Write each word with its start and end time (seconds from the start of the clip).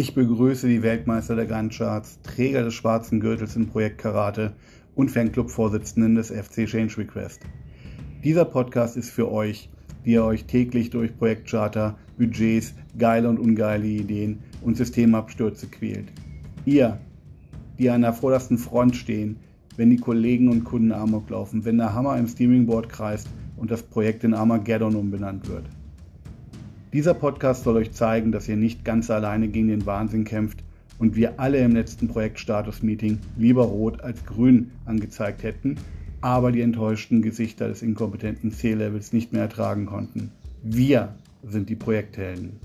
Ich 0.00 0.14
begrüße 0.14 0.68
die 0.68 0.84
Weltmeister 0.84 1.34
der 1.34 1.46
Guncharts, 1.46 2.20
Träger 2.22 2.62
des 2.62 2.74
schwarzen 2.74 3.18
Gürtels 3.18 3.56
im 3.56 3.66
Projekt 3.66 3.98
Karate 3.98 4.52
und 4.94 5.10
Fanclub-Vorsitzenden 5.10 6.14
des 6.14 6.30
FC 6.30 6.66
Change 6.66 6.98
Request. 6.98 7.40
Dieser 8.22 8.44
Podcast 8.44 8.96
ist 8.96 9.10
für 9.10 9.28
euch, 9.28 9.68
die 10.04 10.12
ihr 10.12 10.22
euch 10.22 10.44
täglich 10.44 10.90
durch 10.90 11.18
Projektcharter, 11.18 11.98
Budgets, 12.16 12.74
geile 12.96 13.28
und 13.28 13.40
ungeile 13.40 13.88
Ideen 13.88 14.38
und 14.62 14.76
Systemabstürze 14.76 15.66
quält. 15.66 16.12
Ihr, 16.64 17.00
die 17.80 17.90
an 17.90 18.02
der 18.02 18.12
vordersten 18.12 18.56
Front 18.56 18.94
stehen, 18.94 19.40
wenn 19.76 19.90
die 19.90 19.96
Kollegen 19.96 20.48
und 20.48 20.62
Kunden 20.62 20.92
Amok 20.92 21.28
laufen, 21.28 21.64
wenn 21.64 21.78
der 21.78 21.92
Hammer 21.92 22.16
im 22.18 22.28
Steamingboard 22.28 22.88
kreist 22.88 23.26
und 23.56 23.72
das 23.72 23.82
Projekt 23.82 24.22
in 24.22 24.34
Armageddon 24.34 24.94
umbenannt 24.94 25.48
wird. 25.48 25.64
Dieser 26.92 27.12
Podcast 27.12 27.64
soll 27.64 27.76
euch 27.76 27.92
zeigen, 27.92 28.32
dass 28.32 28.48
ihr 28.48 28.56
nicht 28.56 28.82
ganz 28.82 29.10
alleine 29.10 29.48
gegen 29.48 29.68
den 29.68 29.84
Wahnsinn 29.84 30.24
kämpft 30.24 30.64
und 30.98 31.16
wir 31.16 31.38
alle 31.38 31.58
im 31.58 31.72
letzten 31.72 32.08
Projektstatus-Meeting 32.08 33.18
lieber 33.36 33.64
rot 33.64 34.00
als 34.00 34.24
grün 34.24 34.70
angezeigt 34.86 35.42
hätten, 35.42 35.76
aber 36.22 36.50
die 36.50 36.62
enttäuschten 36.62 37.20
Gesichter 37.20 37.68
des 37.68 37.82
inkompetenten 37.82 38.52
C-Levels 38.52 39.12
nicht 39.12 39.34
mehr 39.34 39.42
ertragen 39.42 39.84
konnten. 39.84 40.32
Wir 40.62 41.14
sind 41.46 41.68
die 41.68 41.76
Projekthelden. 41.76 42.58